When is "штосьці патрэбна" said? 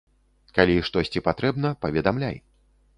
0.89-1.77